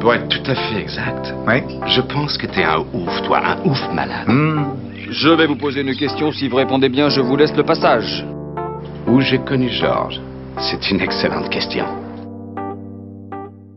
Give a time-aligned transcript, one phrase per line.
[0.00, 1.64] Pour être tout à fait exact, Ouais.
[1.88, 4.28] je pense que t'es un ouf, toi, un ouf malade.
[4.28, 4.62] Hmm.
[5.10, 6.30] Je vais vous poser une question.
[6.32, 8.24] Si vous répondez bien, je vous laisse le passage.
[9.06, 10.20] Où j'ai connu Georges?
[10.60, 11.84] C'est une excellente question.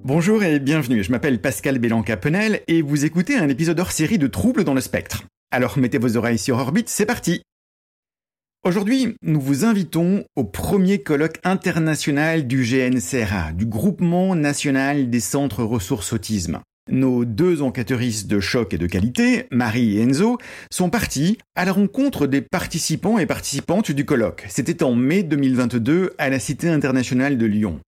[0.03, 4.27] Bonjour et bienvenue, je m'appelle Pascal Bélanca-Penel et vous écoutez un épisode hors série de
[4.27, 5.23] Troubles dans le spectre.
[5.51, 7.41] Alors mettez vos oreilles sur orbite, c'est parti
[8.63, 15.63] Aujourd'hui, nous vous invitons au premier colloque international du GNCRA, du Groupement national des centres
[15.63, 16.59] ressources autisme.
[16.87, 20.37] Nos deux enquêteuristes de choc et de qualité, Marie et Enzo,
[20.71, 24.45] sont partis à la rencontre des participants et participantes du colloque.
[24.47, 27.79] C'était en mai 2022 à la Cité internationale de Lyon.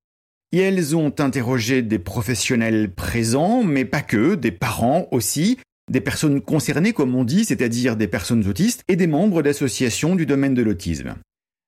[0.53, 5.59] Et elles ont interrogé des professionnels présents, mais pas que, des parents aussi,
[5.91, 10.25] des personnes concernées comme on dit, c'est-à-dire des personnes autistes, et des membres d'associations du
[10.25, 11.15] domaine de l'autisme.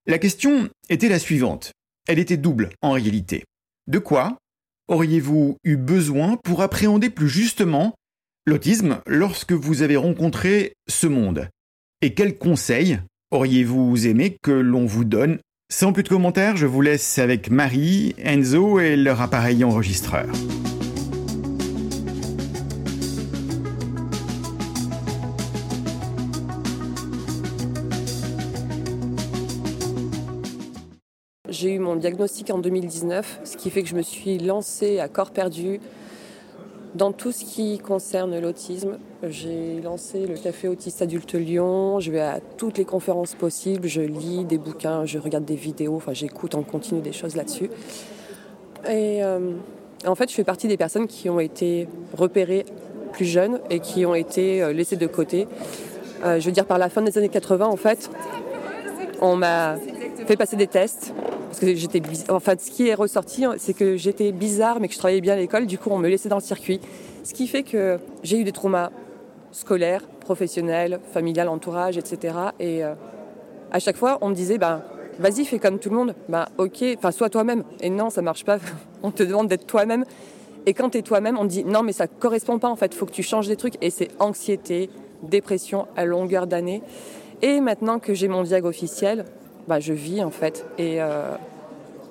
[0.07, 1.71] La question était la suivante.
[2.07, 3.43] Elle était double en réalité.
[3.87, 4.37] De quoi
[4.87, 7.95] auriez-vous eu besoin pour appréhender plus justement
[8.45, 11.49] l'autisme lorsque vous avez rencontré ce monde?
[12.01, 12.99] Et quels conseils
[13.31, 15.39] auriez-vous aimé que l'on vous donne?
[15.71, 20.27] Sans plus de commentaires, je vous laisse avec Marie, Enzo et leur appareil enregistreur.
[31.47, 35.07] J'ai eu mon diagnostic en 2019, ce qui fait que je me suis lancée à
[35.07, 35.79] corps perdu
[36.95, 38.97] dans tout ce qui concerne l'autisme.
[39.21, 44.01] J'ai lancé le Café Autiste Adulte Lyon, je vais à toutes les conférences possibles, je
[44.01, 47.69] lis des bouquins, je regarde des vidéos, enfin j'écoute en continu des choses là-dessus.
[48.89, 49.51] Et euh,
[50.07, 52.65] en fait, je fais partie des personnes qui ont été repérées
[53.11, 55.47] plus jeunes et qui ont été euh, laissées de côté.
[56.23, 58.09] Euh, je veux dire, par la fin des années 80, en fait,
[59.21, 59.75] on m'a
[60.25, 61.13] fait passer des tests.
[61.55, 64.93] Parce que j'étais biz- enfin, ce qui est ressorti, c'est que j'étais bizarre, mais que
[64.93, 65.67] je travaillais bien à l'école.
[65.67, 66.81] Du coup, on me laissait dans le circuit.
[67.23, 68.89] Ce qui fait que j'ai eu des traumas
[69.53, 72.35] scolaires, professionnels, familiales, entourage, etc.
[72.59, 72.93] Et euh,
[73.71, 74.81] à chaque fois, on me disait, ben,
[75.17, 76.13] vas-y, fais comme tout le monde.
[76.27, 77.63] Ben, ok, enfin, sois toi-même.
[77.79, 78.57] Et non, ça marche pas.
[79.01, 80.03] on te demande d'être toi-même.
[80.65, 82.93] Et quand tu es toi-même, on te dit, non, mais ça correspond pas, en fait.
[82.93, 83.77] faut que tu changes des trucs.
[83.81, 84.89] Et c'est anxiété,
[85.23, 86.83] dépression à longueur d'année.
[87.41, 89.23] Et maintenant que j'ai mon diag officiel,
[89.67, 90.65] bah, je vis en fait.
[90.77, 91.31] Et euh,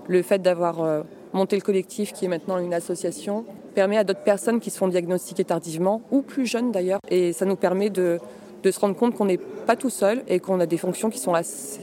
[0.08, 3.44] le fait d'avoir euh, monté le collectif, qui est maintenant une association,
[3.74, 7.44] permet à d'autres personnes qui se font diagnostiquer tardivement, ou plus jeunes d'ailleurs, et ça
[7.44, 8.18] nous permet de,
[8.62, 11.18] de se rendre compte qu'on n'est pas tout seul et qu'on a des fonctions qui
[11.18, 11.32] sont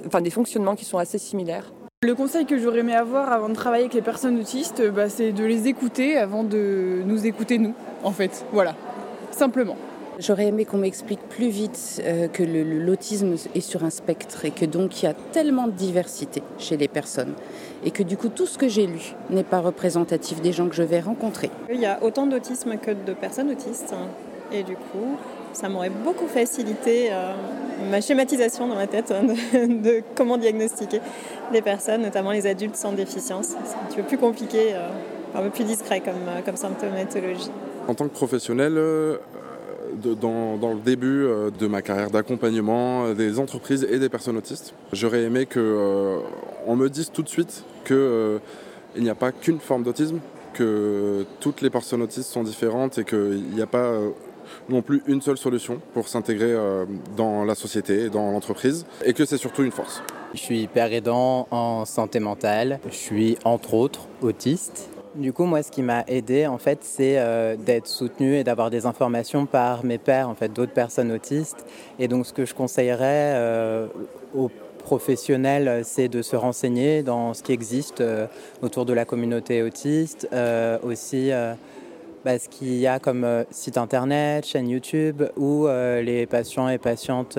[0.06, 1.74] enfin des fonctionnements qui sont assez similaires.
[2.04, 5.32] Le conseil que j'aurais aimé avoir avant de travailler avec les personnes autistes, bah, c'est
[5.32, 8.44] de les écouter avant de nous écouter nous, en fait.
[8.52, 8.76] Voilà,
[9.30, 9.76] simplement.
[10.22, 14.66] J'aurais aimé qu'on m'explique plus vite euh, que l'autisme est sur un spectre et que
[14.66, 17.34] donc il y a tellement de diversité chez les personnes
[17.84, 20.76] et que du coup tout ce que j'ai lu n'est pas représentatif des gens que
[20.76, 21.50] je vais rencontrer.
[21.74, 23.96] Il y a autant d'autisme que de personnes autistes.
[24.54, 25.18] Et du coup,
[25.54, 27.34] ça m'aurait beaucoup facilité euh,
[27.90, 31.02] ma schématisation dans ma tête hein, de, de comment diagnostiquer
[31.52, 33.56] les personnes, notamment les adultes sans déficience.
[33.66, 34.90] C'est un petit peu plus compliqué, euh,
[35.34, 37.50] un peu plus discret comme, comme symptomatologie.
[37.88, 39.18] En tant que professionnel, euh,
[39.96, 44.74] dans, le début euh, de ma carrière d'accompagnement euh, des entreprises et des personnes autistes,
[44.94, 48.40] j'aurais aimé que euh, me dise tout de suite que euh,
[48.96, 50.20] il n'y a pas qu'une forme d'autisme,
[50.54, 53.94] que toutes les personnes autistes sont différentes et qu'il n'y a pas
[54.70, 56.54] non plus une seule solution pour s'intégrer
[57.16, 60.04] dans la société, dans l'entreprise, et que c'est surtout une force.
[60.34, 62.82] Je suis père aidant en santé mentale.
[62.90, 64.90] Je suis entre autres autiste.
[65.16, 68.70] Du coup, moi, ce qui m'a aidé, en fait, c'est euh, d'être soutenu et d'avoir
[68.70, 71.66] des informations par mes pairs, en fait, d'autres personnes autistes.
[72.00, 73.88] Et donc, ce que je conseillerais euh,
[74.34, 78.26] aux professionnels, c'est de se renseigner dans ce qui existe euh,
[78.62, 80.30] autour de la communauté autiste,
[80.82, 81.32] aussi
[82.24, 87.38] bah, ce qu'il y a comme site internet, chaîne YouTube, où les patients et patientes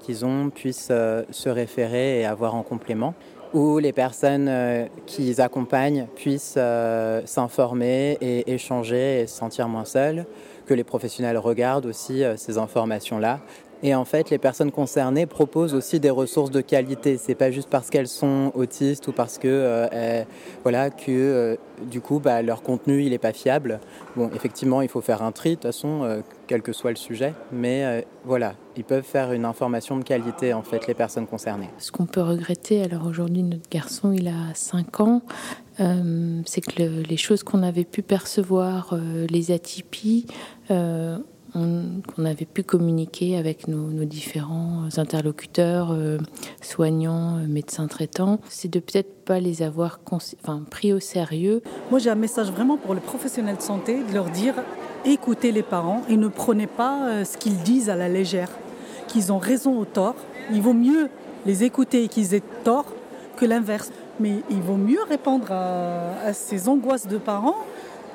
[0.00, 0.92] qu'ils ont puissent
[1.30, 3.14] se référer et avoir en complément,
[3.54, 9.84] où les personnes euh, qu'ils accompagnent puissent euh, s'informer et échanger et se sentir moins
[9.84, 10.26] seules,
[10.66, 13.40] que les professionnels regardent aussi euh, ces informations-là.
[13.86, 17.18] Et en fait, les personnes concernées proposent aussi des ressources de qualité.
[17.18, 20.24] C'est pas juste parce qu'elles sont autistes ou parce que euh,
[20.62, 21.56] voilà que euh,
[21.90, 23.80] du coup bah, leur contenu il est pas fiable.
[24.16, 26.96] Bon, effectivement, il faut faire un tri de toute façon, euh, quel que soit le
[26.96, 27.34] sujet.
[27.52, 31.68] Mais voilà, ils peuvent faire une information de qualité en fait les personnes concernées.
[31.76, 35.20] Ce qu'on peut regretter, alors aujourd'hui notre garçon il a 5 ans,
[35.78, 38.98] c'est que le- les choses qu'on avait pu percevoir,
[39.28, 40.26] les atypies,
[40.70, 41.18] euh,
[41.54, 46.18] qu'on avait pu communiquer avec nos, différents interlocuteurs, euh,
[46.60, 50.00] soignants, euh, médecins traitants, c'est de peut-être pas les avoir
[50.70, 51.62] pris au sérieux.
[51.90, 54.54] Moi, j'ai un message vraiment pour les professionnels de santé, de leur dire
[55.04, 58.50] écoutez les parents et ne prenez pas euh, ce qu'ils disent à la légère,
[59.06, 60.16] qu'ils ont raison ou tort.
[60.52, 61.08] Il vaut mieux
[61.46, 62.86] les écouter et qu'ils aient tort
[63.36, 63.90] que l'inverse.
[64.20, 67.56] Mais il vaut mieux répondre à, ces angoisses de parents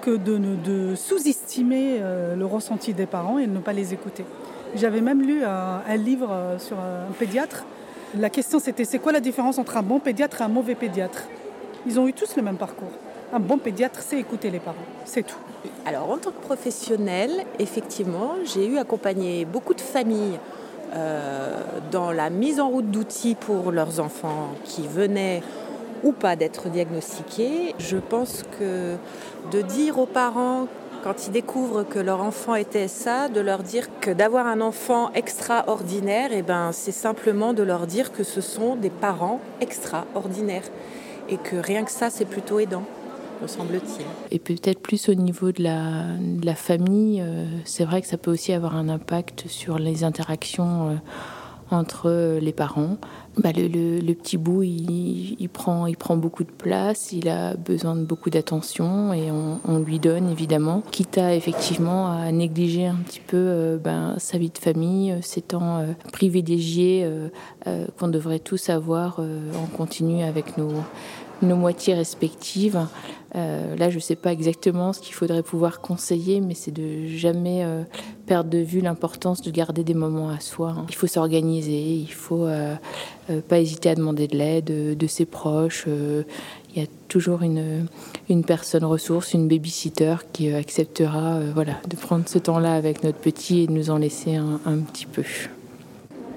[0.02, 4.26] que de, sous-estimer euh, le ressenti des parents et de ne pas les écouter.
[4.76, 7.66] J'avais même lu un, livre euh, sur un pédiatre.
[8.18, 11.24] La question c'était c'est quoi la différence entre un bon pédiatre et un mauvais pédiatre?
[11.86, 12.92] Ils ont eu tous le même parcours.
[13.32, 15.38] Un bon pédiatre sait écouter les parents, c'est tout.
[15.86, 20.40] Alors en tant que professionnelle, effectivement, j'ai eu accompagné beaucoup de familles
[20.96, 21.62] euh,
[21.92, 25.44] dans la mise en route d'outils pour leurs enfants qui venaient
[26.04, 27.76] ou pas d'être diagnostiqués.
[27.78, 28.96] Je pense que
[29.52, 30.68] de dire aux parents
[31.04, 35.12] quand ils découvrent que leur enfant était ça, de leur dire que d'avoir un enfant
[35.14, 40.70] extraordinaire, eh ben, c'est simplement de leur dire que ce sont des parents extraordinaires
[41.30, 42.84] et que rien que ça, c'est plutôt aidant
[43.42, 44.06] me semble-t-il.
[44.32, 46.04] Et peut-être plus au niveau de la,
[46.44, 50.90] la famille, euh, c'est vrai que ça peut aussi avoir un impact sur les interactions
[50.90, 50.96] euh,
[51.72, 52.98] entre les parents.
[53.38, 55.88] Bah, le, petit bout, il, prend,
[56.18, 61.18] beaucoup de place, il a besoin de beaucoup d'attention et on, lui donne évidemment, quitte
[61.18, 65.86] à effectivement à négliger un petit peu euh, ben, sa vie de famille, ces temps
[66.12, 67.10] privilégiés
[67.98, 70.74] qu'on devrait tous avoir en continu avec nos,
[71.42, 72.80] moitiés respectives.
[73.36, 77.08] Euh, là, je ne sais pas exactement ce qu'il faudrait pouvoir conseiller, mais c'est de
[77.08, 77.84] jamais euh,
[78.26, 80.74] perdre de vue l'importance de garder des moments à soi.
[80.76, 80.86] Hein.
[80.90, 82.76] Il faut s'organiser, il faut euh,
[83.48, 85.86] pas hésiter à demander de l'aide de ses proches.
[85.88, 87.88] il y a toujours une,
[88.30, 93.62] une personne ressource, une babysitter qui acceptera voilà, de prendre ce temps-là avec notre petit
[93.62, 95.24] et de nous en laisser un, un petit peu.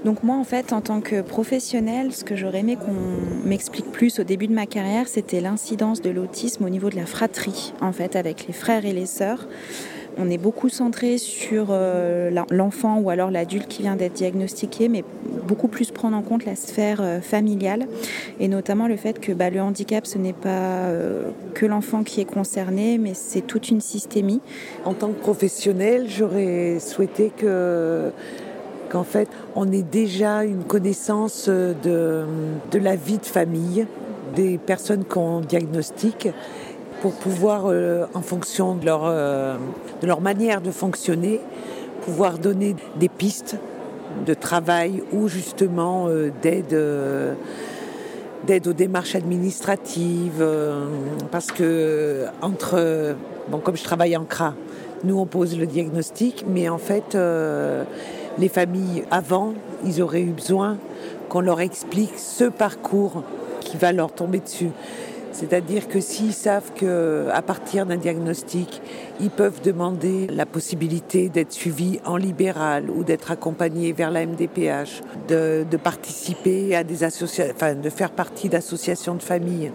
[0.05, 4.19] Donc moi en fait en tant que professionnelle, ce que j'aurais aimé qu'on m'explique plus
[4.19, 7.93] au début de ma carrière, c'était l'incidence de l'autisme au niveau de la fratrie en
[7.93, 9.47] fait avec les frères et les sœurs.
[10.19, 15.05] On est beaucoup centré sur euh, l'enfant ou alors l'adulte qui vient d'être diagnostiqué, mais
[15.47, 17.87] beaucoup plus prendre en compte la sphère euh, familiale
[18.39, 22.21] et notamment le fait que bah, le handicap, ce n'est pas euh, que l'enfant qui
[22.21, 24.41] est concerné, mais c'est toute une systémie.
[24.85, 28.11] En tant que professionnelle, j'aurais souhaité que
[28.91, 32.27] qu'en fait, on ait déjà une connaissance de
[32.75, 33.87] la vie de famille
[34.35, 36.29] des personnes qu'on diagnostique
[37.03, 39.57] pour pouvoir, euh, en fonction de leur, euh,
[40.01, 41.41] de leur manière de fonctionner,
[42.05, 43.57] pouvoir donner des pistes
[44.25, 46.79] de travail ou justement euh, d'aide
[48.47, 50.45] d'aide aux démarches administratives
[51.31, 53.15] parce que entre
[53.49, 54.55] bon comme je travaille en CRA
[55.05, 57.17] nous on pose le diagnostic mais en fait
[58.39, 59.55] les familles avant,
[59.85, 60.77] ils auraient eu besoin
[61.29, 63.23] qu'on leur explique ce parcours
[63.61, 64.71] qui va leur tomber dessus.
[65.33, 68.83] C'est-à-dire que s'ils savent qu'à partir d'un diagnostic,
[69.21, 75.01] ils peuvent demander la possibilité d'être suivis en libéral ou d'être accompagnés vers la MDPH,
[75.29, 79.73] de, participer à des associations, enfin de faire partie d'associations de familles,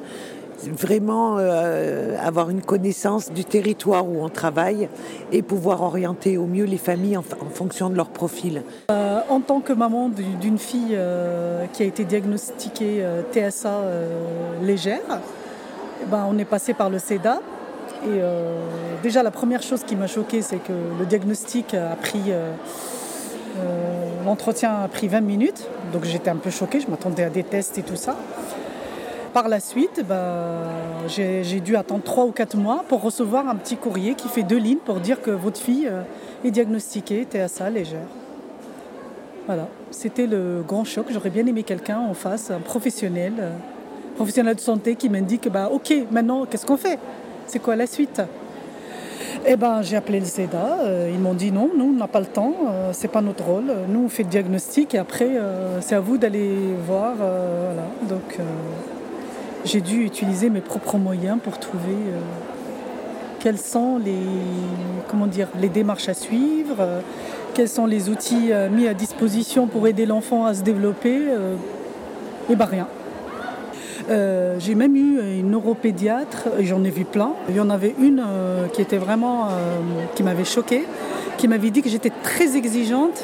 [0.65, 4.89] vraiment euh, avoir une connaissance du territoire où on travaille
[5.31, 8.63] et pouvoir orienter au mieux les familles en, fonction de leur profil.
[8.91, 13.03] Euh, en tant que maman d'une fille euh, qui a été diagnostiquée
[13.33, 13.81] TSA
[14.61, 15.21] légère,
[16.01, 17.39] eh ben, on est passé par le SEDA.
[18.05, 18.21] Et
[19.01, 22.31] déjà, la première chose qui m'a choquée, c'est que le diagnostic a pris.
[24.23, 27.77] L'entretien a pris 20 minutes, donc j'étais un peu choquée, je m'attendais à des tests
[27.77, 28.15] et tout ça.
[29.37, 30.63] Par la suite, bah,
[31.07, 34.57] j'ai dû attendre 3 ou 4 mois pour recevoir un petit courrier qui fait deux
[34.57, 36.01] lignes pour dire que votre fille euh,
[36.43, 38.07] est diagnostiquée TSA légère.
[39.45, 41.05] Voilà, c'était le grand choc.
[41.11, 43.33] J'aurais bien aimé quelqu'un en face, un professionnel,
[44.17, 46.99] euh, professionnel de santé qui m'indique bah, Ok, maintenant, qu'est-ce qu'on fait?
[47.45, 48.21] C'est quoi la suite?
[49.45, 52.19] Eh ben, j'ai appelé le SEDA, euh, ils m'ont dit non, nous, on n'a pas
[52.19, 52.53] le temps,
[52.91, 53.71] c'est pas notre rôle.
[53.87, 55.29] Nous, on fait le diagnostic et après,
[55.81, 56.55] c'est à vous d'aller
[56.85, 57.15] voir.
[57.15, 57.87] voilà.
[58.09, 58.39] Donc,
[59.67, 62.21] j'ai dû utiliser mes propres moyens pour trouver euh,
[63.39, 64.15] quelles sont les,
[65.09, 67.01] comment dire, les démarches à suivre, euh,
[67.53, 71.17] quels sont les outils euh, mis à disposition pour aider l'enfant à se développer.
[71.17, 72.87] et eh rien.
[74.07, 77.33] J'ai même eu une neuropédiatre, j'en ai vu plein.
[77.49, 78.23] Il y en avait une
[78.73, 79.49] qui était vraiment,
[80.15, 80.85] qui m'avait choquée,
[81.37, 83.23] qui m'avait dit que j'étais très exigeante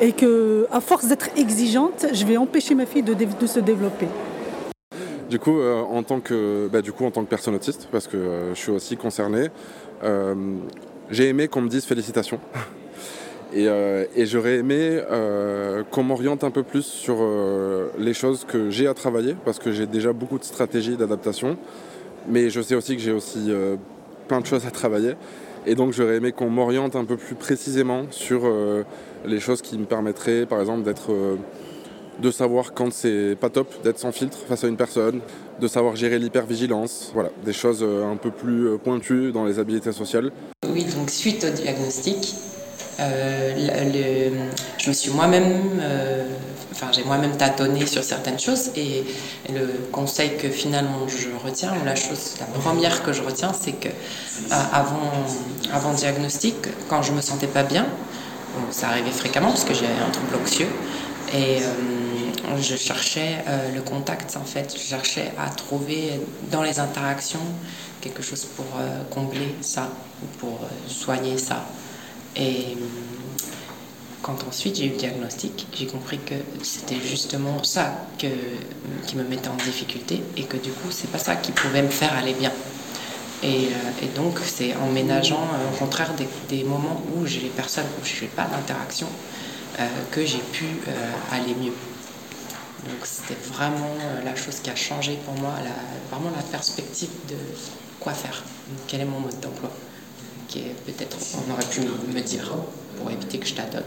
[0.00, 3.14] et que, à force d'être exigeante, je vais empêcher ma fille de
[3.46, 4.06] se développer.
[5.28, 8.06] Du coup, euh, en tant que, bah, du coup, en tant que personne autiste, parce
[8.06, 9.48] que euh, je suis aussi concerné,
[10.02, 10.34] euh,
[11.10, 12.40] j'ai aimé qu'on me dise félicitations.
[13.54, 18.44] Et, euh, et j'aurais aimé euh, qu'on m'oriente un peu plus sur euh, les choses
[18.46, 21.56] que j'ai à travailler, parce que j'ai déjà beaucoup de stratégies d'adaptation,
[22.28, 23.50] mais je sais aussi que j'ai aussi
[24.26, 25.14] plein de choses à travailler.
[25.66, 28.42] Et donc j'aurais aimé qu'on m'oriente un peu plus précisément sur
[29.24, 31.10] les choses qui me permettraient, par exemple, d'être,
[32.20, 35.20] de savoir quand c'est pas top d'être sans filtre face à une personne,
[35.58, 40.30] de savoir gérer l'hypervigilance, voilà, des choses un peu plus pointues dans les habiletés sociales.
[40.70, 42.34] Oui, donc suite au diagnostic,
[42.98, 44.32] le-
[44.78, 46.24] je me suis moi-même, euh,
[46.72, 49.04] enfin j'ai moi-même tâtonné sur certaines choses et
[49.52, 53.88] le conseil que finalement je retiens, la chose, la première que je retiens, c'est que
[53.88, 53.92] euh,
[55.96, 56.56] diagnostic,
[56.88, 57.86] quand je me sentais pas bien,
[58.70, 60.68] ça arrivait fréquemment parce que j'ai un trouble anxieux
[61.32, 66.80] et euh, je cherchais euh, le contact en fait, je cherchais à trouver dans les
[66.80, 67.40] interactions
[68.00, 69.88] quelque chose pour euh, combler ça
[70.22, 71.64] ou pour euh, soigner ça.
[72.36, 72.88] Et hum,
[74.22, 79.48] quand ensuite j'ai eu le diagnostic, j'ai compris que c'était justement ça qui me mettait
[79.48, 82.52] en difficulté et que du coup c'est pas ça qui pouvait me faire aller bien.
[83.42, 86.12] Et, euh, donc c'est en ménageant euh, au contraire
[86.48, 89.06] des, moments où j'ai les personnes où je n'ai pas d'interaction
[89.78, 91.72] euh, que j'ai pu euh, aller mieux.
[92.84, 95.52] Donc c'était vraiment euh, la chose qui a changé pour moi,
[96.10, 97.36] vraiment la perspective de
[98.00, 98.42] quoi faire,
[98.88, 99.70] quel est mon mode d'emploi,
[100.48, 102.52] qui peut-être on aurait pu me dire
[102.96, 103.84] pour éviter que je tâtonne.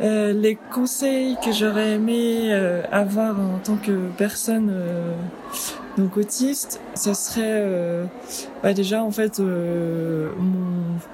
[0.00, 5.12] Euh, les conseils que j'aurais aimé euh, avoir en tant que personne euh,
[5.96, 8.04] donc autiste, ça serait euh,
[8.62, 10.30] bah déjà en fait euh,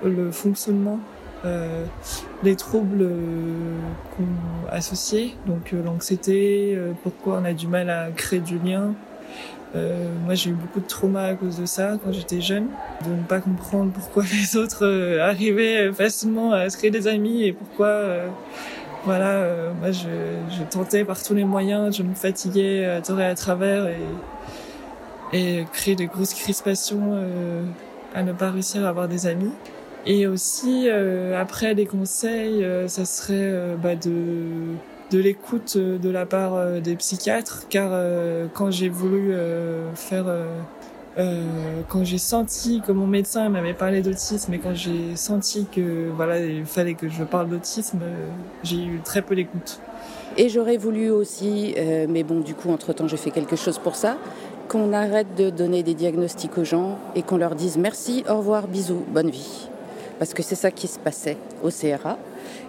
[0.04, 0.98] le fonctionnement,
[2.42, 3.06] les troubles
[4.16, 8.94] qu'on associés, donc l'anxiété, pourquoi on a du mal à créer du lien.
[9.74, 12.68] Euh, moi j'ai eu beaucoup de trauma à cause de ça quand j'étais jeune,
[13.04, 17.52] de ne pas comprendre pourquoi les autres euh, arrivaient facilement à créer des amis et
[17.52, 18.28] pourquoi euh,
[19.04, 23.86] voilà, moi je, tentais par tous les moyens, je me fatiguais à tort à travers
[23.86, 23.98] et,
[25.34, 27.22] et créer de grosses crispations
[28.14, 29.52] à ne pas réussir à avoir des amis.
[30.06, 30.88] Et aussi,
[31.36, 34.74] après les conseils, ça serait bah, de,
[35.10, 39.34] de l'écoute euh, de la part euh, des psychiatres, car euh, quand j'ai voulu
[39.94, 40.26] faire...
[41.88, 46.40] quand j'ai senti que mon médecin m'avait parlé d'autisme et quand j'ai senti que voilà
[46.40, 48.00] il fallait que je parle d'autisme,
[48.64, 49.78] j'ai eu très peu d'écoute.
[50.36, 51.76] Et j'aurais voulu aussi,
[52.08, 54.16] mais bon, du coup, entre-temps, j'ai fait quelque chose pour ça,
[54.68, 58.66] qu'on arrête de donner des diagnostics aux gens et qu'on leur dise merci, au revoir,
[58.66, 59.68] bisous, bonne vie.
[60.18, 62.18] Parce que c'est ça qui se passait au CRA.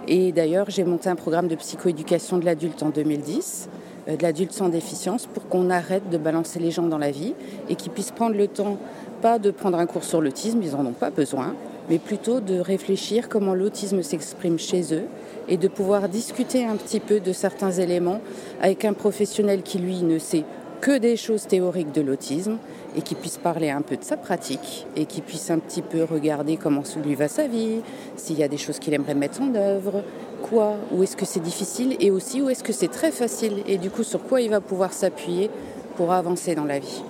[0.07, 3.69] Et d'ailleurs, j'ai monté un programme de psychoéducation de l'adulte en 2010,
[4.07, 7.33] euh, de l'adulte sans déficience, pour qu'on arrête de balancer les gens dans la vie
[7.69, 8.77] et qu'ils puissent prendre le temps,
[9.21, 11.55] pas de prendre un cours sur l'autisme, ils n'en ont pas besoin,
[11.89, 15.05] mais plutôt de réfléchir comment l'autisme s'exprime chez eux
[15.47, 18.21] et de pouvoir discuter un petit peu de certains éléments
[18.61, 20.43] avec un professionnel qui, lui, ne sait
[20.85, 22.59] que des choses théoriques de l'autisme
[22.95, 26.03] et qui puisse parler un peu de sa pratique et qui puisse un petit peu
[26.03, 27.81] regarder comment lui va sa vie,
[28.17, 30.03] s'il y a des choses qu'il aimerait mettre en œuvre,
[30.43, 33.79] quoi, où est-ce que c'est difficile et aussi où est-ce que c'est très facile et
[33.79, 35.49] du coup sur quoi il va pouvoir s'appuyer
[35.97, 37.01] pour avancer dans la vie.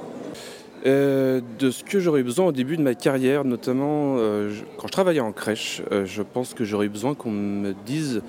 [0.85, 4.93] Euh, de ce que j'aurais besoin au début de ma carrière, notamment euh, quand je
[4.93, 8.21] travaillais en crèche, euh, je pense que j'aurais besoin qu'on me dise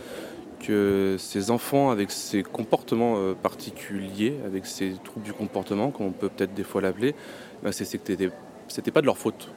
[0.60, 6.10] que ces enfants avec ces comportements euh, particuliers, avec ces troubles du comportement, comme on
[6.10, 7.14] peut peut-être des fois l'appeler,
[7.62, 9.50] ben, c'était pas de leur faute.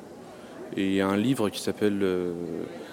[0.77, 2.33] Et il y a un livre qui s'appelle euh,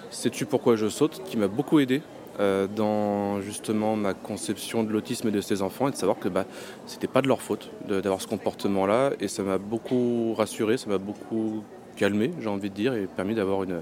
[0.09, 2.01] Sais-tu pourquoi je saute qui m'a beaucoup aidé
[2.39, 6.29] euh, dans justement ma conception de l'autisme et de ces enfants et de savoir que
[6.29, 6.45] bah,
[6.85, 10.97] c'était pas de leur faute d'avoir ce comportement-là et ça m'a beaucoup rassuré, ça m'a
[10.97, 11.63] beaucoup
[11.95, 13.81] calmé, j'ai envie de dire, et permis d'avoir une,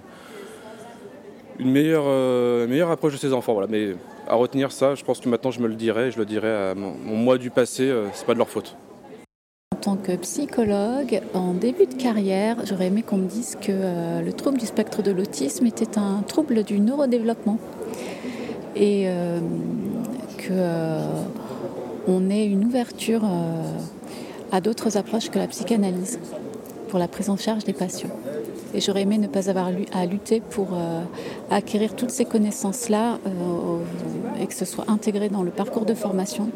[1.60, 3.54] une meilleure, euh, meilleure approche de ces enfants.
[3.54, 3.68] Voilà.
[3.70, 3.96] Mais
[4.28, 6.76] à retenir ça, je pense que maintenant je me le dirai, je le dirai à
[6.76, 8.76] mon, moi du passé, euh, c'est pas de leur faute.
[9.74, 14.22] En tant que psychologue, en début de carrière, j'aurais aimé qu'on me dise que euh,
[14.22, 17.60] le trouble du spectre de l'autisme était un trouble du neurodéveloppement
[18.76, 19.40] et euh,
[20.38, 21.00] que
[22.08, 23.24] on ait une ouverture
[24.52, 26.20] à d'autres approches que la psychanalyse
[26.90, 28.12] pour la prise en charge des patients.
[28.76, 31.02] Et j'aurais aimé ne pas avoir à lutter pour euh,
[31.50, 36.50] acquérir toutes ces connaissances-là euh, et que ce soit intégré dans le parcours de formation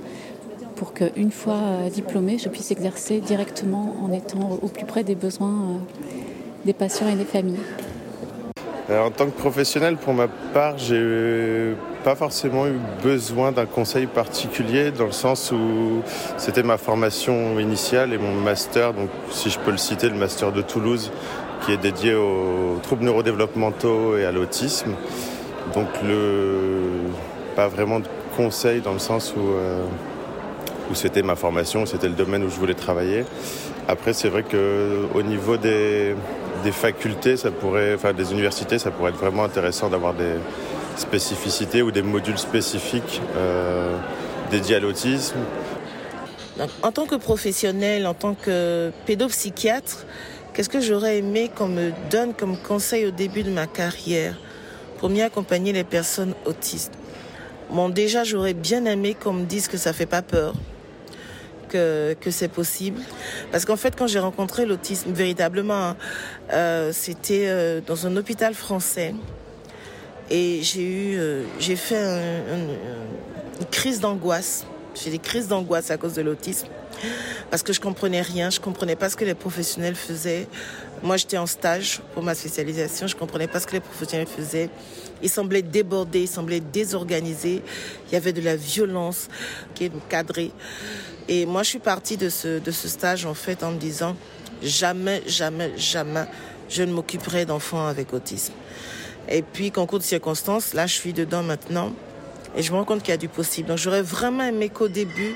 [0.75, 5.15] pour qu'une fois euh, diplômée, je puisse exercer directement en étant au plus près des
[5.15, 5.79] besoins
[6.65, 7.59] des patients et des familles.
[8.89, 11.73] En tant que professionnel, pour ma part, j'ai
[12.03, 16.01] pas forcément eu besoin d'un conseil particulier dans le sens où
[16.37, 20.51] c'était ma formation initiale et mon master, donc si je peux le citer, le master
[20.51, 21.11] de Toulouse,
[21.65, 24.93] qui est dédié aux troubles neurodéveloppementaux et à l'autisme.
[25.73, 26.81] Donc le
[27.55, 28.05] pas vraiment de
[28.37, 29.83] conseil dans le sens où, euh,
[30.89, 33.25] où c'était ma formation, c'était le domaine où je voulais travailler.
[33.87, 36.15] Après c'est vrai qu'au niveau des,
[36.63, 40.35] des facultés, ça pourrait, enfin des universités, ça pourrait être vraiment intéressant d'avoir des
[40.95, 43.95] spécificités ou des modules spécifiques euh,
[44.51, 45.37] dédiés à l'autisme.
[46.83, 50.05] En tant que professionnel, en tant que pédopsychiatre,
[50.53, 54.37] qu'est-ce que j'aurais aimé qu'on me donne comme conseil au début de ma carrière
[54.97, 56.93] pour mieux accompagner les personnes autistes?
[57.69, 60.55] Bon, déjà, j'aurais bien aimé qu'on me dise que ça fait pas peur,
[61.69, 63.01] que, c'est possible.
[63.51, 65.95] Parce qu'en fait, quand j'ai rencontré l'autisme, véritablement,
[66.51, 69.13] euh, c'était euh, dans un hôpital français.
[70.31, 74.65] Et j'ai eu, euh, j'ai fait un, un, une crise d'angoisse.
[74.95, 76.67] J'ai des crises d'angoisse à cause de l'autisme.
[77.49, 80.47] Parce que je comprenais rien, je comprenais pas ce que les professionnels faisaient.
[81.01, 84.69] Moi, j'étais en stage pour ma spécialisation, je comprenais pas ce que les professionnels faisaient.
[85.21, 87.61] Ils semblaient débordés, ils semblaient désorganisés.
[88.07, 89.29] Il y avait de la violence
[89.75, 90.51] qui est cadrée.
[91.27, 94.15] Et moi, je suis partie de ce, de ce stage, en fait, en me disant,
[94.63, 96.25] jamais, jamais, jamais,
[96.69, 98.53] je ne m'occuperai d'enfants avec autisme.
[99.27, 101.93] Et puis, concours de circonstances, là, je suis dedans maintenant.
[102.55, 103.67] Et je me rends compte qu'il y a du possible.
[103.67, 105.35] Donc, j'aurais vraiment aimé qu'au début,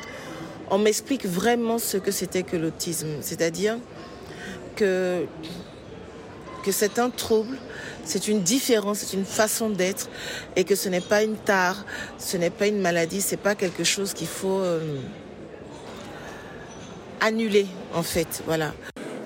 [0.74, 3.08] on m'explique vraiment ce que c'était que l'autisme.
[3.22, 3.78] C'est-à-dire
[4.76, 5.26] que,
[6.64, 7.58] que c'est un trouble,
[8.04, 10.10] c'est une différence, c'est une façon d'être
[10.56, 11.86] et que ce n'est pas une tare,
[12.18, 14.98] ce n'est pas une maladie, c'est pas quelque chose qu'il faut euh,
[17.22, 18.42] annuler en fait.
[18.48, 18.74] Voilà.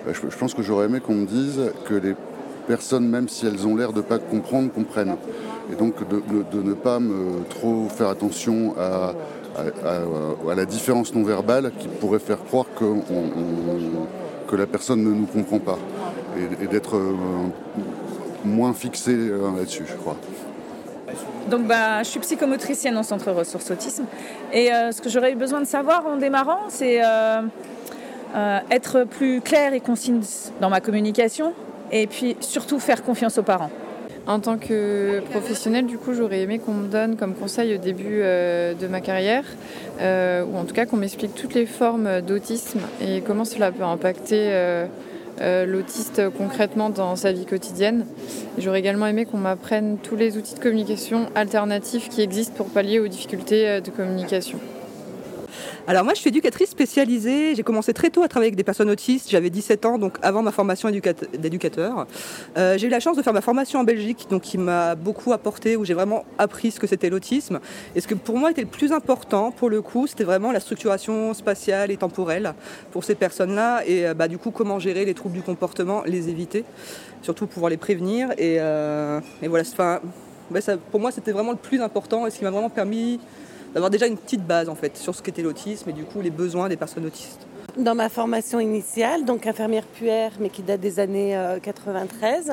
[0.05, 2.15] Je, je pense que j'aurais aimé qu'on me dise que les
[2.67, 5.15] personnes, même si elles ont l'air de pas comprendre, comprennent.
[5.71, 9.13] Et donc de, ne pas me trop faire attention à,
[10.55, 15.77] la différence non verbale qui pourrait faire croire que, la personne ne nous comprend pas.
[16.61, 17.13] Et, d'être euh,
[18.45, 20.15] moins fixé euh, là-dessus, je crois.
[21.49, 24.05] Donc bah, je suis psychomotricienne en centre ressources autisme
[24.53, 27.01] et euh, ce que j'aurais eu besoin de savoir en démarrant, c'est
[28.69, 31.53] être plus clair et concise dans ma communication
[31.91, 33.71] et puis surtout faire confiance aux parents.
[34.27, 38.19] En tant que professionnel, du coup, j'aurais aimé qu'on me donne comme conseil au début
[38.19, 39.45] euh, de ma carrière,
[40.01, 43.83] euh, ou en tout cas qu'on m'explique toutes les formes d'autisme et comment cela peut
[43.83, 44.85] impacter euh,
[45.65, 48.05] l'autiste concrètement dans sa vie quotidienne.
[48.57, 52.99] J'aurais également aimé qu'on m'apprenne tous les outils de communication alternatifs qui existent pour pallier
[52.99, 54.59] aux difficultés de communication.
[55.89, 58.89] Alors moi je suis éducatrice spécialisée, j'ai commencé très tôt à travailler avec des personnes
[58.89, 62.05] autistes, j'avais 17 ans donc avant ma formation d'éducateur.
[62.57, 65.31] Euh, j'ai eu la chance de faire ma formation en Belgique donc qui m'a beaucoup
[65.31, 67.61] apporté où j'ai vraiment appris ce que c'était l'autisme.
[67.95, 70.59] Et ce que pour moi était le plus important pour le coup c'était vraiment la
[70.59, 72.53] structuration spatiale et temporelle
[72.91, 73.83] pour ces personnes-là.
[73.87, 76.65] Et euh, bah, du coup comment gérer les troubles du comportement, les éviter,
[77.21, 78.31] surtout pouvoir les prévenir.
[78.31, 79.63] Et, euh, et voilà,
[80.91, 83.21] pour moi c'était vraiment le plus important et ce qui m'a vraiment permis
[83.73, 86.29] d'avoir déjà une petite base en fait sur ce qu'était l'autisme et du coup les
[86.29, 87.45] besoins des personnes autistes.
[87.77, 92.51] Dans ma formation initiale, donc infirmière puère, mais qui date des années euh, 93,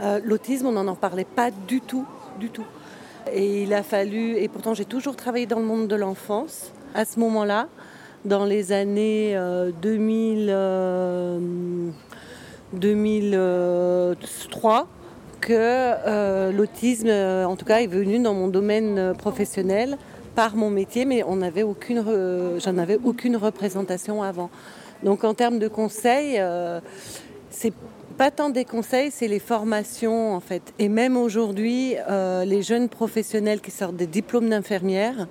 [0.00, 2.06] euh, l'autisme, on n'en parlait pas du tout,
[2.38, 2.66] du tout.
[3.32, 7.04] Et il a fallu, et pourtant j'ai toujours travaillé dans le monde de l'enfance, à
[7.04, 7.66] ce moment-là,
[8.24, 10.46] dans les années euh, 2000,
[12.74, 14.86] 2003,
[15.40, 19.98] que euh, l'autisme, en tout cas, est venu dans mon domaine professionnel
[20.34, 22.02] par mon métier, mais on n'avait aucune,
[22.58, 24.50] j'en avais aucune représentation avant.
[25.02, 26.80] Donc en termes de conseils, euh,
[27.50, 27.72] c'est
[28.18, 30.74] pas tant des conseils, c'est les formations en fait.
[30.80, 35.28] Et même aujourd'hui, euh, les jeunes professionnels qui sortent des diplômes d'infirmières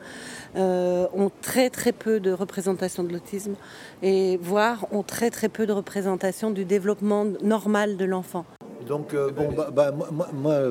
[0.56, 3.56] euh, ont très très peu de représentation de l'autisme
[4.02, 8.46] et voire ont très très peu de représentation du développement normal de l'enfant.
[8.88, 9.94] Donc euh, bon, bah, bah,
[10.34, 10.62] moi,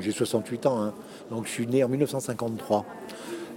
[0.00, 0.94] j'ai 68 ans, hein,
[1.30, 2.86] donc je suis né en 1953.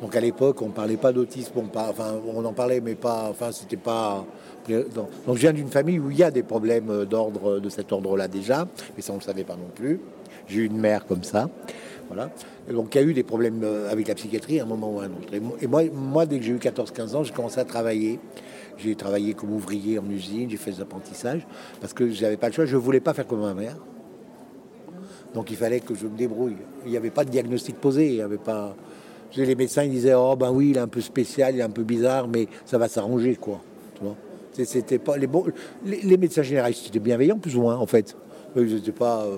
[0.03, 3.27] Donc à l'époque, on ne parlait pas d'autisme, bon, enfin, on en parlait, mais pas,
[3.29, 4.25] enfin, c'était pas.
[4.67, 8.27] Donc je viens d'une famille où il y a des problèmes d'ordre de cet ordre-là
[8.27, 10.01] déjà, mais ça on ne le savait pas non plus.
[10.45, 11.49] J'ai eu une mère comme ça,
[12.09, 12.31] voilà.
[12.69, 15.03] Donc il y a eu des problèmes avec la psychiatrie à un moment ou à
[15.03, 15.33] un autre.
[15.61, 18.19] Et moi, moi dès que j'ai eu 14-15 ans, j'ai commencé à travailler.
[18.77, 21.47] J'ai travaillé comme ouvrier en usine, j'ai fait des apprentissages
[21.79, 22.65] parce que j'avais pas le choix.
[22.65, 23.77] Je voulais pas faire comme ma mère.
[25.33, 26.57] Donc il fallait que je me débrouille.
[26.83, 28.75] Il n'y avait pas de diagnostic posé, il n'y avait pas.
[29.36, 31.69] Les médecins ils disaient oh ben oui il est un peu spécial, il est un
[31.69, 33.62] peu bizarre, mais ça va s'arranger quoi.
[33.96, 34.15] Tu vois?
[34.54, 35.46] C'était pas les bons.
[35.86, 38.15] Les, médecins généralistes étaient bienveillants plus ou moins en fait.
[38.56, 39.38] Ils étaient pas euh,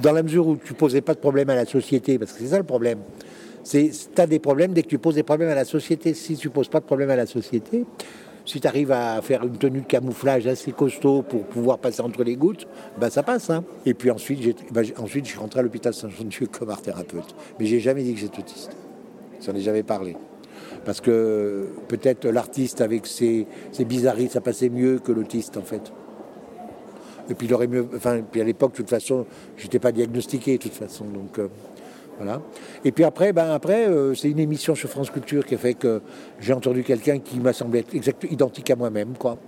[0.00, 2.48] dans la mesure où tu posais pas de problème à la société, parce que c'est
[2.48, 2.98] ça le problème.
[3.64, 6.14] C'est as des problèmes dès que tu poses des problèmes à la société.
[6.14, 7.84] Si tu poses pas de problème à la société,
[8.44, 12.24] si tu arrives à faire une tenue de camouflage assez costaud pour pouvoir passer entre
[12.24, 12.66] les gouttes,
[12.98, 13.50] bah ça passe.
[13.50, 13.64] Hein.
[13.86, 17.34] Et puis ensuite, bah, ensuite, je suis rentré à l'hôpital Saint-Jean-de-Dieu comme art thérapeute.
[17.60, 18.70] Mais j'ai jamais dit que j'étais autiste.
[19.44, 20.16] J'en ai jamais parlé.
[20.84, 25.92] Parce que peut-être l'artiste avec ses, ses bizarreries, ça passait mieux que l'autiste en fait.
[27.30, 27.86] Et puis il aurait mieux.
[27.94, 29.26] Enfin, puis à l'époque, de toute façon,
[29.56, 31.04] j'étais pas diagnostiqué de toute façon.
[31.04, 31.38] Donc.
[31.38, 31.48] Euh,
[32.18, 32.42] voilà.
[32.84, 35.74] Et puis après, ben après euh, c'est une émission sur France Culture qui a fait
[35.74, 36.02] que
[36.40, 39.14] j'ai entendu quelqu'un qui m'a semblé être exact, identique à moi-même.
[39.18, 39.38] Quoi.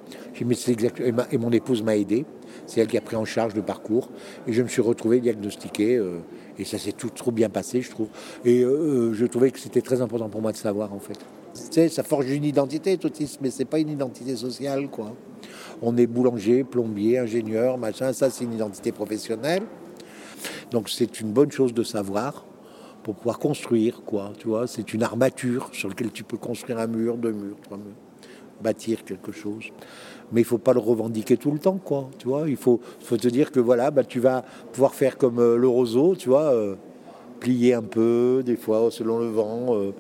[0.40, 2.24] Exact, et, et, mon épouse m'a aidé.
[2.66, 4.08] C'est elle qui a pris en charge le parcours.
[4.46, 5.96] Et je me suis retrouvé diagnostiqué.
[5.96, 6.20] Euh,
[6.58, 8.08] et ça s'est tout trop bien passé, je trouve.
[8.44, 11.18] Et euh, je trouvais que c'était très important pour moi de savoir, en fait.
[11.54, 15.14] Tu sais, ça forge une identité, l'autisme, mais c'est pas une identité sociale, quoi.
[15.82, 18.12] On est boulanger, plombier, ingénieur, machin.
[18.12, 19.62] Ça, c'est une identité professionnelle.
[20.70, 22.44] Donc c'est une bonne chose de savoir
[23.02, 24.32] pour pouvoir construire, quoi.
[24.38, 27.76] Tu vois, c'est une armature sur laquelle tu peux construire un mur, deux murs, trois
[27.76, 27.94] murs,
[28.64, 29.64] bâtir quelque chose.
[30.32, 32.08] Mais il faut pas le revendiquer tout le temps, quoi.
[32.18, 35.38] Tu vois, il faut, faut te dire que voilà, bah, tu vas pouvoir faire comme
[35.38, 36.74] euh, le roseau, tu vois, euh,
[37.38, 39.92] plier un peu, des fois selon le vent, euh,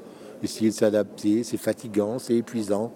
[0.42, 1.44] essayer de s'adapter.
[1.44, 2.92] C'est fatigant, c'est épuisant.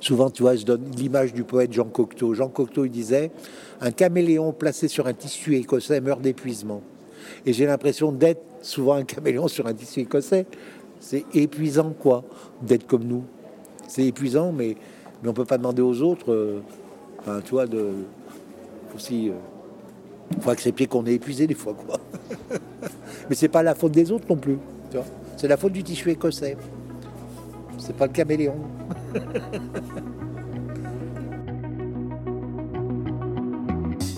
[0.00, 2.32] Souvent, tu vois, je donne l'image du poète Jean Cocteau.
[2.32, 3.30] Jean Cocteau, il disait
[3.80, 6.82] Un caméléon placé sur un tissu écossais meurt d'épuisement.
[7.44, 10.46] Et j'ai l'impression d'être souvent un caméléon sur un tissu écossais.
[10.98, 12.24] C'est épuisant, quoi,
[12.62, 13.24] d'être comme nous.
[13.88, 14.76] C'est épuisant, mais,
[15.22, 16.60] mais on peut pas demander aux autres, euh,
[17.20, 17.90] enfin, tu vois, de.
[18.94, 19.26] Aussi.
[19.26, 21.98] Il euh, faut accepter qu'on est épuisé des fois, quoi.
[23.28, 24.58] mais c'est pas la faute des autres non plus.
[25.36, 26.56] C'est la faute du tissu écossais.
[27.78, 28.56] C'est pas le caméléon.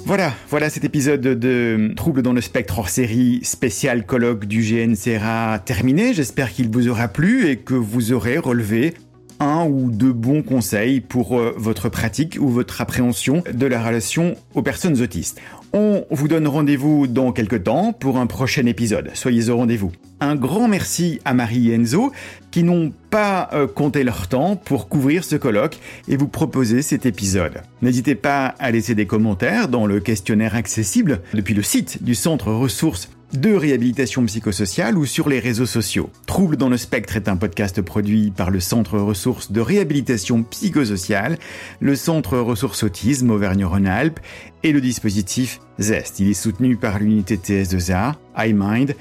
[0.08, 5.58] Voilà, voilà cet épisode de Troubles dans le spectre hors série spécial colloque du GNCRA
[5.58, 6.14] terminé.
[6.14, 8.94] J'espère qu'il vous aura plu et que vous aurez relevé
[9.38, 14.36] un ou deux bons conseils pour euh, votre pratique ou votre appréhension de la relation
[14.54, 15.40] aux personnes autistes.
[15.72, 19.10] On vous donne rendez-vous dans quelques temps pour un prochain épisode.
[19.14, 19.92] Soyez au rendez-vous.
[20.20, 22.12] Un grand merci à Marie et Enzo
[22.50, 27.06] qui n'ont pas euh, compté leur temps pour couvrir ce colloque et vous proposer cet
[27.06, 27.60] épisode.
[27.82, 32.50] N'hésitez pas à laisser des commentaires dans le questionnaire accessible depuis le site du Centre
[32.50, 36.10] Ressources de réhabilitation psychosociale ou sur les réseaux sociaux.
[36.26, 41.38] Trouble dans le spectre est un podcast produit par le Centre Ressources de réhabilitation psychosociale,
[41.80, 44.20] le Centre Ressources Autisme Auvergne-Rhône-Alpes
[44.62, 46.20] et le dispositif ZEST.
[46.20, 48.94] Il est soutenu par l'unité TS2A, iMind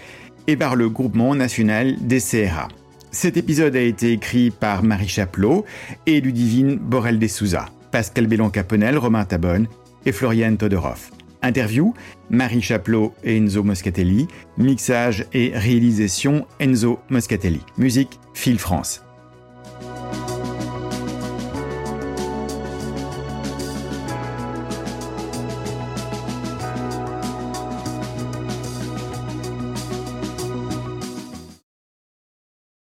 [0.48, 2.68] et par le groupement national des CRA.
[3.12, 5.66] Cet épisode a été écrit par Marie Chaplot
[6.06, 9.68] et Ludivine Borel de Souza, Pascal Bellon-Caponel, Romain Tabonne
[10.06, 11.10] et Floriane Todorov.
[11.42, 11.94] Interview,
[12.30, 14.28] Marie Chaplot et Enzo Moscatelli.
[14.58, 17.62] Mixage et réalisation, Enzo Moscatelli.
[17.78, 19.07] Musique, Phil France.